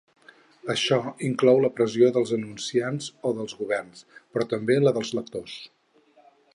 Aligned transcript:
Això 0.73 0.95
inclou 1.27 1.59
la 1.65 1.69
pressió 1.81 2.09
dels 2.17 2.33
anunciants 2.39 3.11
o 3.31 3.35
dels 3.41 3.55
governs, 3.63 4.09
però 4.35 4.51
també 4.57 4.83
la 4.85 4.99
dels 5.01 5.17
lectors. 5.21 5.59